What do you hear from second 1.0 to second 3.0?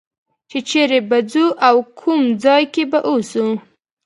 به ځو او کوم ځای کې به